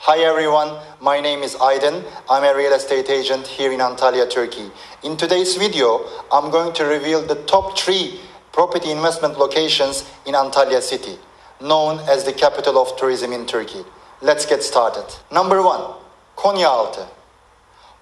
[0.00, 2.04] Hi everyone, my name is Aydin.
[2.30, 4.70] I'm a real estate agent here in Antalya, Turkey.
[5.02, 8.20] In today's video, I'm going to reveal the top three
[8.52, 11.18] property investment locations in Antalya city,
[11.60, 13.84] known as the capital of tourism in Turkey.
[14.20, 15.06] Let's get started.
[15.32, 15.94] Number one,
[16.36, 17.04] Konyaaltı.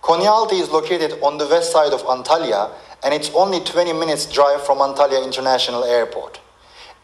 [0.03, 2.71] Konyaaltı is located on the west side of Antalya
[3.05, 6.41] and it's only 20 minutes drive from Antalya International Airport.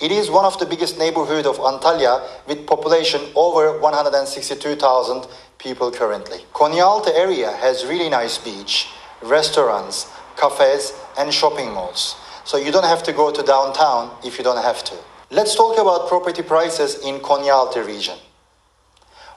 [0.00, 5.26] It is one of the biggest neighborhood of Antalya with population over 162,000
[5.58, 6.38] people currently.
[6.54, 8.88] Konyaaltı area has really nice beach,
[9.22, 10.06] restaurants,
[10.36, 12.16] cafes and shopping malls.
[12.44, 14.94] So you don't have to go to downtown if you don't have to.
[15.30, 18.16] Let's talk about property prices in Konyaaltı region.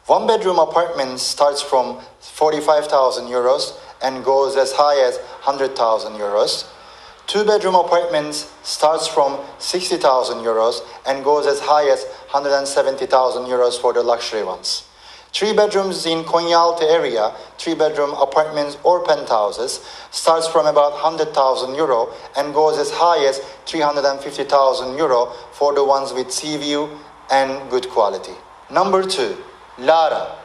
[0.07, 6.65] One bedroom apartment starts from 45,000 euros and goes as high as 100,000 euros.
[7.27, 13.93] Two bedroom apartments starts from 60,000 euros and goes as high as 170,000 euros for
[13.93, 14.83] the luxury ones.
[15.33, 22.13] Three bedrooms in Konyaaltı area, three bedroom apartments or penthouses starts from about 100,000 euro
[22.37, 26.87] and goes as high as 350,000 euro for the ones with sea view
[27.31, 28.33] and good quality.
[28.69, 29.35] Number two,
[29.79, 30.35] Lara.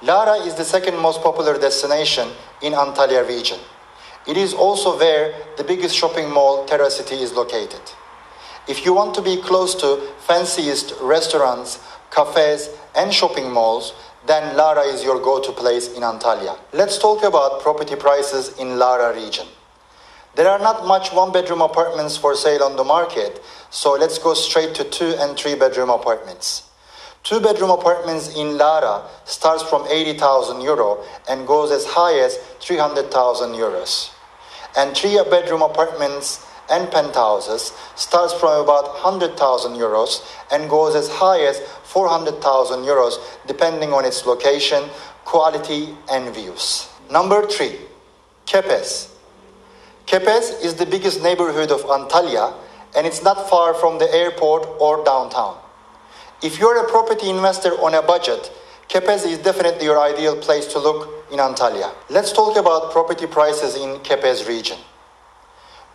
[0.00, 2.28] Lara is the second most popular destination
[2.62, 3.58] in Antalya region.
[4.26, 7.80] It is also where the biggest shopping mall Terra City, is located.
[8.68, 13.94] If you want to be close to fanciest restaurants, cafes and shopping malls,
[14.26, 16.56] then Lara is your go-to place in Antalya.
[16.72, 19.46] Let's talk about property prices in Lara region.
[20.36, 24.74] There are not much one-bedroom apartments for sale on the market, so let's go straight
[24.76, 26.68] to two and three-bedroom apartments.
[27.24, 33.52] Two bedroom apartments in Lara starts from 80,000 euro and goes as high as 300,000
[33.52, 34.10] euros.
[34.76, 41.40] And three bedroom apartments and penthouses starts from about 100,000 euros and goes as high
[41.42, 44.82] as 400,000 euros depending on its location,
[45.24, 46.88] quality and views.
[47.08, 47.78] Number 3.
[48.46, 49.10] Kepez.
[50.06, 52.52] Kepez is the biggest neighborhood of Antalya
[52.96, 55.61] and it's not far from the airport or downtown.
[56.42, 58.50] If you're a property investor on a budget,
[58.88, 61.94] Kepez is definitely your ideal place to look in Antalya.
[62.10, 64.76] Let's talk about property prices in Kepez region.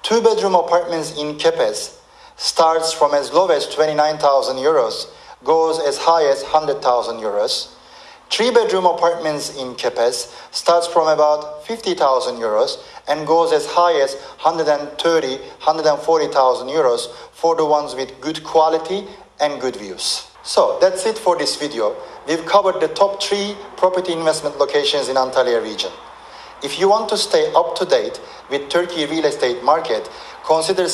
[0.03, 1.99] Two bedroom apartments in Kepez
[2.37, 5.07] starts from as low as 29,000 euros,
[5.43, 7.73] goes as high as 100,000 euros.
[8.29, 14.15] Three bedroom apartments in Kepez starts from about 50,000 euros and goes as high as
[14.39, 19.05] 130, 140,000 euros for the ones with good quality
[19.41, 20.23] and good views.
[20.47, 21.93] So that's it for this video.
[22.25, 25.91] We've covered the top three property investment locations in Antalya region.
[26.63, 30.09] If you want to stay up to date with Turkey real estate market,
[30.45, 30.87] consider